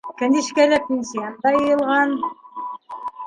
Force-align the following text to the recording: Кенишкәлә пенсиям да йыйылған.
Кенишкәлә 0.19 0.79
пенсиям 0.87 1.35
да 1.43 1.51
йыйылған. 1.57 2.17